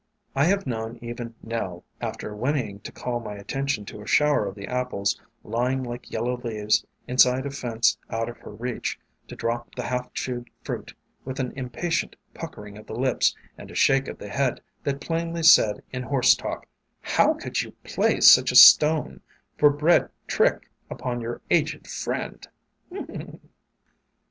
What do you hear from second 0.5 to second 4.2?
known even Nell, after whinnying to call my attention to a